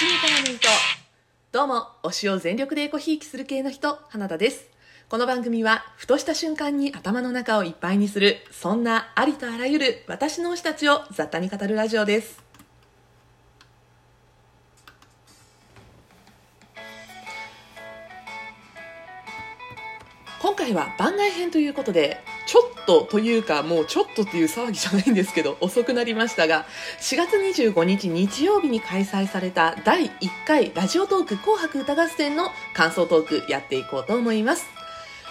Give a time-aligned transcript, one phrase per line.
[0.00, 0.66] 七味からの糸
[1.52, 4.64] どうも推しを全力でエコひいきする系の人花田です。
[5.10, 12.42] この番組はふとした瞬間に頭の中をいっぱいにするそんなありとあらゆる私の推したちを雑多に語るラジオです。
[20.40, 26.66] 今回は番外編ということでちょっとというかもうちょっとっていう騒ぎじゃないんですけど遅くなりましたが
[26.98, 30.10] 4月25日日曜日に開催された第1
[30.48, 34.66] 回ラジオトーク紅白歌合戦の感想トークやっていこうと思います。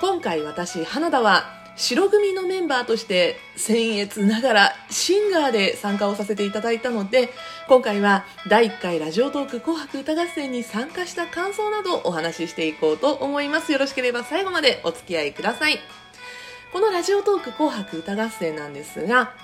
[0.00, 1.44] 今回私花田は
[1.76, 7.28] 白組のメンバーとして僭越ながらシンガーで参加をさせていただいたので
[7.68, 13.70] 今回は第1回ラジオトーク紅白歌合戦に参加した感想などお話ししていこうと思います。
[13.70, 16.01] よろしければ最後までお付き合いください。
[16.72, 19.34] このラジオトーク紅白歌合戦なんですが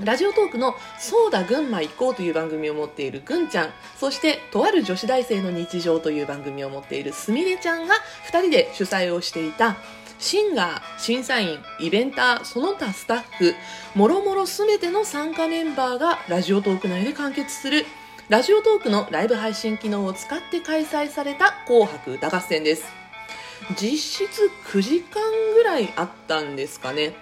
[0.00, 7.94] ラジオトークの「そうだ群馬行こう」という番組を持っているぐんちゃんそしてとある女子大生の日常という番組を持っているすみれちゃんが
[8.30, 9.76] 2人で主催をしていた
[10.18, 13.54] シンガー、審査員、イベンター、その他スタッフ、
[13.94, 17.84] もろもろすべての参加メンバーがラジオトーク内で完結する
[18.28, 23.05] ラジオトークのライブ配信機能を使って開催された紅白歌合戦です。
[23.74, 25.22] 実質9時間
[25.54, 27.16] ぐらいあったんですかね。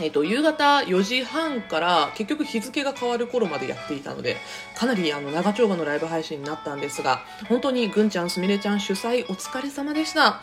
[0.00, 4.36] えっ、と、夕方4時半から結局日付が変わる頃までやっていたので、
[4.76, 10.40] かなりあの長丁場のライブ配信になったんですが、本当にぐんちゃん、すみれちゃん主催お疲れ様でした。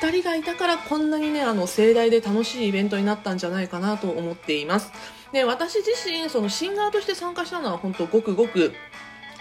[0.00, 4.92] 2人がいたからこんなにね、あの盛大で楽しいイベントになったんじゃないかなと思っています。
[5.32, 8.72] で、私自身、そのシンガーとして参加したのは本当ごくごく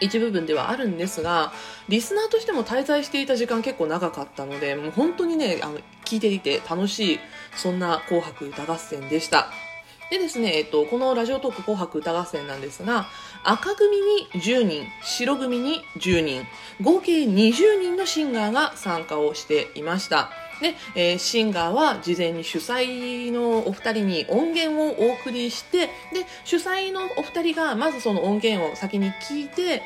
[0.02, 1.52] 一部分ではあるんですが
[1.90, 7.20] リスナーとしても滞在していた時間結構長かったのでもう本当にねあの聞いていて楽しい
[7.56, 9.50] そんな「紅白歌合戦」でした。
[10.12, 13.08] でですね、えっと、このラジオトーク紅白歌合戦なんですが
[13.44, 16.46] 赤組に10人白組に10人
[16.80, 20.30] 合計20人のシンガーが参加をしていました。
[20.62, 25.92] で、えー、シンガーは事前に主催のお二人に音源をお送りしてで
[26.44, 29.82] 主催のお二人がまずその音源を先に聞いて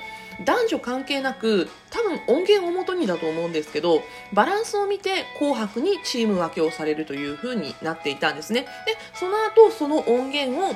[0.46, 4.02] 男女関係なく多分音源をもとにだと思うんですけど
[4.34, 8.62] バランスを見て「紅白」にチーム分けをされるという風になっていたんですね。
[8.62, 8.68] で
[9.14, 10.76] その後その音源を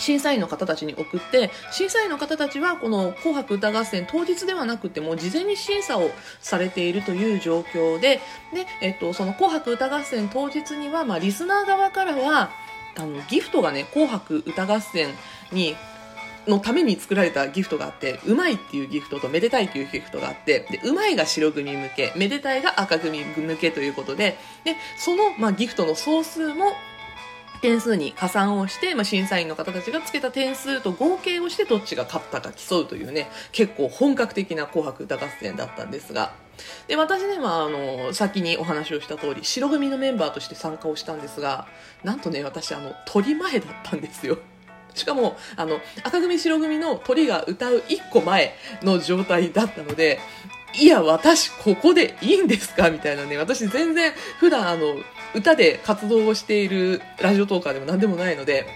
[0.00, 8.20] 審査員の方たちに送って審査員の方たちはこの「紅白歌合戦」当日ではなくても事前に審査をされているという状況で
[8.52, 12.50] で、えっと、その「紅白歌合戦」当日には、まあ、リスナー側からは
[12.96, 15.08] あのギフトがね「紅白歌合戦」
[15.52, 15.76] に
[16.46, 26.72] のために作られたギフトがあって、うまいっていうギフトとめでたいっていうギフトがあって、で、うまいが白組向け、めでたいが赤組向けということで、で、その、まあ、ギフトの総数も
[27.60, 36.32] 点数に加算をして、まあ、審査員の方たちがつけた点数と合計をしてどっちが勝ったか競うというね結構本格的な「紅白歌合戦」だったんですが
[36.88, 41.66] で私ね、まあ、あの先にお話をした通り白組のメンバーとして参加をしたんですが
[42.04, 44.38] なんとね私あの鳥前だったんですよ。
[44.94, 50.18] しかもあの赤組白組の鳥が歌う1個前の状態だったので
[50.74, 52.90] いや私ここでいいんですか？
[52.90, 53.36] みたいなね。
[53.36, 54.96] 私全然普段あの
[55.34, 58.66] 歌で活動をしているラジオトーカーでも何でもないので、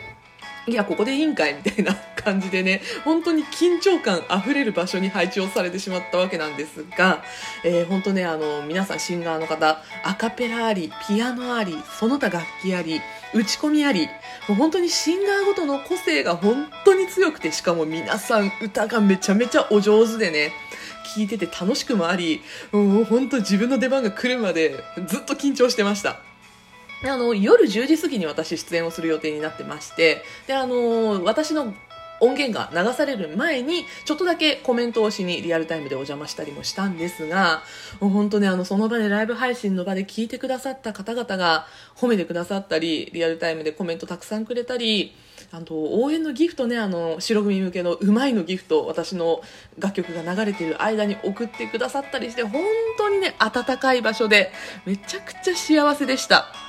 [0.66, 1.54] いや、ここでいいんかい？
[1.54, 7.22] みたいな感じでね、本当に緊張感あふれる場所に配置をされてしまったわけなんですが、
[7.64, 13.00] えー、本当ね、あの、皆さんシンガーの方、アカペラあり、ピアノあり、その他楽器あり、
[13.34, 14.06] 打ち込みあり、
[14.48, 16.66] もう本当にシンガーごとの個性が本
[17.04, 20.52] に強くて、しかも皆さん歌がめちゃめちゃお上手でね、
[21.16, 22.42] 聞いてて楽しくもあり、
[22.72, 26.20] もう本当自分の出番が来るまでずっと緊張してました。
[27.02, 31.74] あの夜10時過ぎに私出演をする予定になってましてであの私の
[32.20, 37.62] 音源が流される前にちょっとだけコメントをしにリアルタイムでお邪魔したりもしたんですが
[38.00, 41.66] もう本当ねあのその場でライブ配信の場で聞いてくださった方々が
[41.96, 45.14] 褒めてくださったりリアルタイムでコメントたくさんくれたり
[45.50, 49.42] あの応援のギフトねあの白組向けのうまいのギフト私の
[49.78, 52.62] 楽曲が流れている間に送ってくださったりして本
[52.98, 54.52] 当にね温かい場所で
[54.86, 56.63] めちゃくちゃ幸せでした。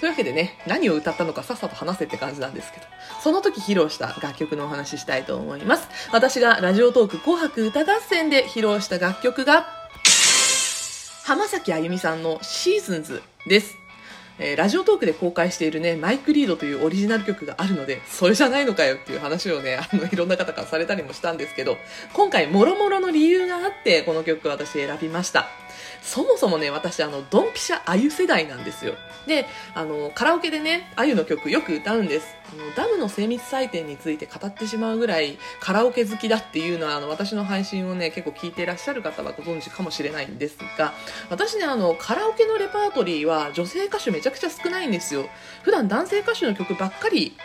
[0.00, 2.86] というわけでね、何を歌ったのかさっさと話せって感じなんですけど、
[3.22, 5.88] その時披露した楽曲のお話ししたいと思います。
[6.10, 9.66] 私がラジオトーク紅白歌合戦で披露した楽曲が、
[11.24, 13.76] 浜崎あゆみさんのシーズンズです。
[14.38, 21.76] え、ラジオトークで公開しているね、マイクリードというオリジナル曲があるので、それじゃないのかよっていう話をね、あの、いろんな方からされたりもしたんですけど、
[22.14, 25.46] 今回、もろもろの理由があって、この曲を私選びました。
[26.02, 28.94] そもそもね私あのドンピシャあゆ世代なんですよ。
[29.26, 32.34] であのカラオケでねあゆの曲よく歌うんです。
[32.52, 40.92] あのダムの精密採点について語ってしまうぐらいカラオケ好きだっていうのはあの私の配信をね結構聞いていらっしゃる方はご存知かもしれないんですが
[41.28, 45.26] 私ねあのカラオケのレパートリーは女性歌手めちゃくちゃ少ないんですよ。
[45.62, 47.36] 普段男性歌手の曲ばっかり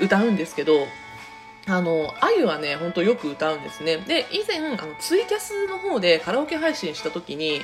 [0.00, 0.86] 歌うんですけど
[1.70, 3.98] あの、あゆはね、ほんとよく歌うんですね。
[3.98, 7.60] で、以前、あの、ツイキャスの方でカラオケ配信した時に、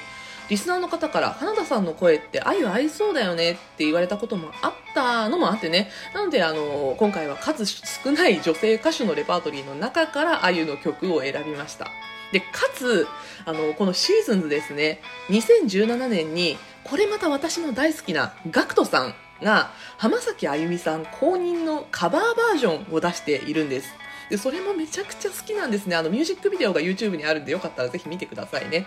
[0.49, 5.91] リスナーの方から、花田さんの声ってあゆ合いそうだよねって言われたこともあったのもあってね。
[6.13, 11.89] なので、あの、今回は数少ない女性歌手のレパートリーの中からあゆの曲を選びました。
[12.33, 13.07] で、かつ、
[13.47, 15.01] あの、このシーズンズですね、
[15.31, 23.89] 2017年に、これまた私の大好きなガクトさんが浜崎あゆみさん公認のカバーバージョンを出しているんです
[24.31, 25.97] でそれもめちゃくちゃ好きなんですね。
[25.97, 28.87] あのミュージックビデオが YouTube にあるんでよかったらぜひ見てくださいね。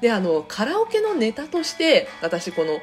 [0.00, 2.80] であのカラオケのネタとして私この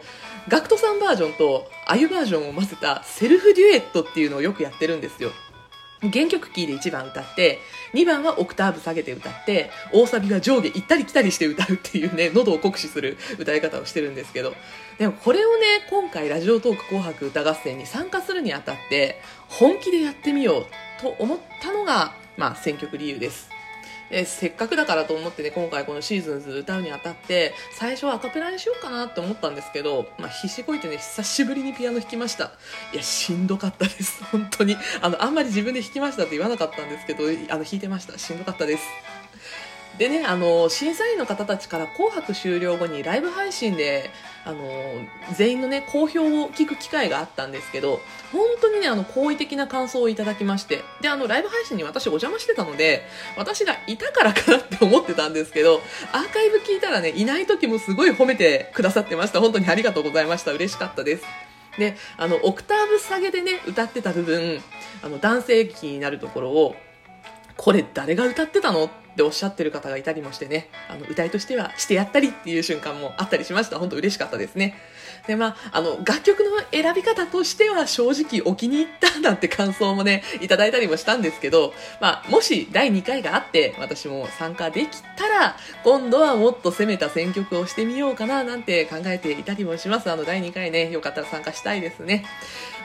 [0.49, 5.31] GACKT さんバージョンとあゆバージョンを混ぜたセルフデュエットっていうのをよくやってるんですよ。
[6.11, 7.59] 原曲キーで1番歌って
[7.93, 14.53] 2番はオクターブ下げて歌って大サビが上下行ったり来たりして歌うっていうね喉を酷使する歌い方をしてるんですけど。
[14.97, 20.65] でもこれをね今回ラジオトーク紅白歌合戦に参加するにあたって本気でやってみよう
[21.01, 23.52] と思ったのが、まあ、選曲理由です。
[24.13, 32.51] えせっかくだからと思ってね今回このシーズンズ歌うにあたって最初はアカペラにしようかなって思ったんですけど、まあ、必死こいてね久しぶりにピアノ弾きました。
[32.93, 34.23] いやしんどかったです。
[34.25, 34.77] 本当に。
[35.01, 38.17] あのあんまり自分で弾きましたって言わなかったんですけどあの弾いてました。
[38.17, 38.83] しんどかったです。
[39.97, 44.09] でね、あの、審査員の方たちから紅白終了後にライブ配信で、
[44.43, 44.57] あの、
[45.35, 48.01] 全員のね、好評を聞く機会があったんですけど、
[48.31, 53.03] 本当にね、あの、好意的な感想をいただきまして、で、あの、ライブ配信に私お邪魔してたので、
[53.37, 55.79] 私がいたからかなって思ってたんですけど、
[56.11, 59.41] アーカイブ聞いたらね、いない時もすごい褒めてくださってました。
[59.41, 60.51] 本当にありがとうございました。
[60.51, 61.23] 嬉しかったです。
[61.77, 64.59] で、あの、オクターブ下げでね、歌ってた部分、
[65.03, 66.75] あの、男性気になるところを、
[67.57, 73.79] これ誰が歌ってたのっておっしゃってる方がいたりもしてね、あの、歌いとしてはしてやったりっていう瞬間もあったりしました。
[73.79, 74.75] 本当嬉しかったですね。
[75.27, 90.11] で、まあ、あの、楽曲の選び方としては正直お気に入ったなんて感想もね、いただいたりもしたんですけど、まあ、もし第2回があって私も参加できたら、今度はもっと攻めた選曲をしてみようかななんて考えていたりもします。
[90.11, 92.25] あの、第2回ね、よかったら参加したいですね。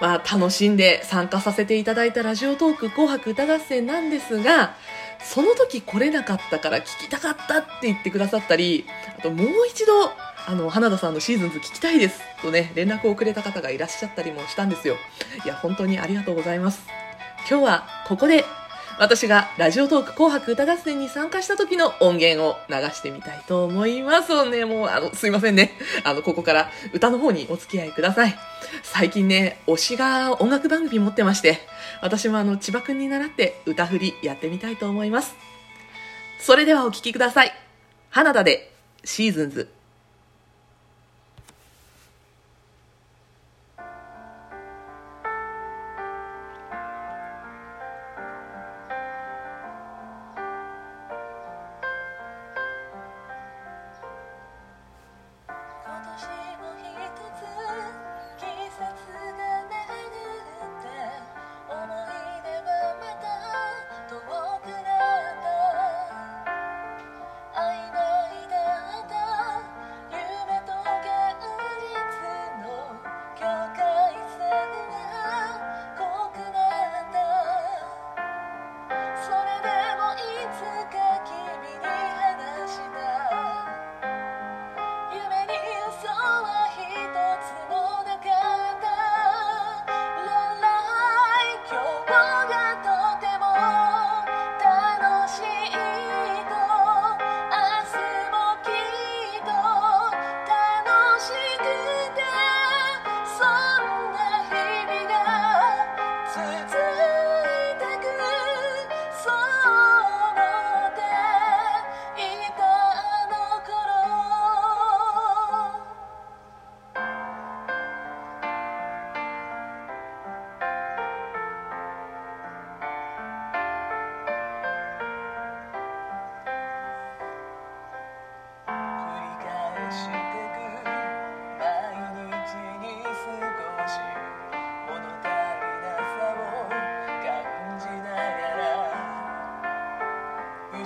[0.00, 4.76] まあ、楽しんで参加させていただいたラジオトーク紅白歌合戦なんですが、
[5.23, 8.87] その時来れなかったから聞きたかったって言ってくださったり、
[9.19, 10.12] あともう一度、
[10.47, 14.97] あの、花田さんのシーズンズ聞きたいですとね、連絡をくれた方がいらっしゃったりもしたんですよ。
[15.44, 16.87] いや、本当にありがとうございます。
[17.49, 18.44] 今日はここで
[18.98, 24.64] 私がラジオトーク紅白歌合戦に参加した時の音源を流してみたいと思いますね。
[24.64, 25.70] もう、あの、すいませんね。
[26.02, 28.36] あの、ここから歌の方にお付き合いください。
[28.82, 31.60] 最近ね、推しが音楽番組持ってまして、
[32.02, 35.36] 私もあの、千葉くんに習って歌振りやってみたいと思います。
[36.40, 37.52] それではお聴きください。
[38.10, 38.72] 花田で、
[39.04, 39.77] シーズンズ。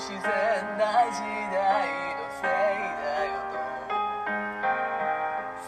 [0.02, 0.18] 自然
[0.78, 1.22] な時
[1.54, 1.86] 代
[2.18, 2.50] のせい
[2.98, 3.62] だよと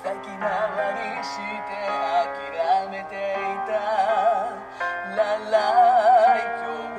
[0.02, 0.50] 先回
[0.90, 3.70] りして諦めていた
[5.14, 5.54] ララ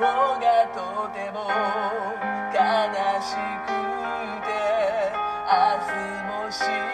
[0.00, 0.80] 日がと
[1.12, 1.36] ても
[2.54, 2.56] 悲
[3.20, 3.68] しく
[4.40, 4.48] て
[5.44, 5.52] 明
[5.92, 6.85] 日もし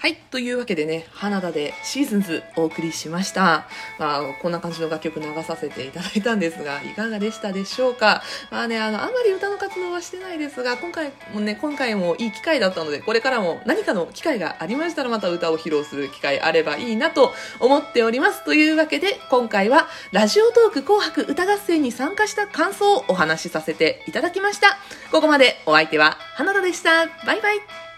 [0.00, 0.16] はい。
[0.30, 3.66] というわけでね、花田でシーズンズお送りしました。
[3.98, 8.22] まあ、こんな感じの楽曲流させていただいたんですが、いかがでしたでしょうか？
[8.50, 18.42] まあね、あの、あんまり歌の活動はしてないですが、今回もね、今回もいい機会だったので、これからも何かの機会がありましたら、また歌を披露する機会あればいいなと思っております。
[18.46, 24.78] というわけで、今回は、ラジオトーク紅白歌合戦に参加した感想をお話しさせていただきました。
[25.12, 27.04] ここまでお相手は花田でした。
[27.26, 27.89] バイバイ。